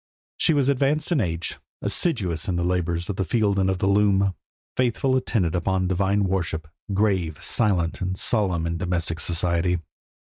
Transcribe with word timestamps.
She 0.39 0.55
was 0.55 0.67
advanced 0.67 1.11
in 1.11 1.21
age; 1.21 1.59
assiduous 1.83 2.47
in 2.47 2.55
the 2.55 2.63
labours 2.63 3.07
of 3.07 3.17
the 3.17 3.23
field 3.23 3.59
and 3.59 3.69
of 3.69 3.77
the 3.77 3.85
loom; 3.85 4.21
a 4.23 4.33
faithful 4.75 5.15
attendant 5.15 5.53
upon 5.53 5.87
divine 5.87 6.23
worship; 6.23 6.67
grave, 6.91 7.37
silent, 7.43 8.01
and 8.01 8.17
solemn 8.17 8.65
in 8.65 8.79
domestic 8.79 9.19
society. 9.19 9.77